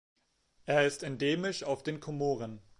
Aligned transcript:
Er 0.65 0.87
ist 0.87 1.03
endemisch 1.03 1.63
auf 1.63 1.83
den 1.83 1.99
Komoren. 1.99 2.59